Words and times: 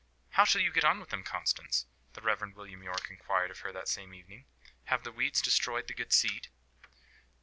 "How 0.31 0.45
shall 0.45 0.61
you 0.61 0.71
get 0.71 0.83
on 0.83 0.99
with 0.99 1.09
them, 1.09 1.23
Constance?" 1.23 1.85
the 2.13 2.21
Rev. 2.21 2.55
William 2.55 2.81
Yorke 2.81 3.11
inquired 3.11 3.51
of 3.51 3.59
her 3.59 3.71
that 3.71 3.87
same 3.87 4.15
evening. 4.15 4.45
"Have 4.85 5.03
the 5.03 5.11
weeds 5.11 5.43
destroyed 5.43 5.85
the 5.87 5.93
good 5.93 6.11
seed?" 6.11 6.47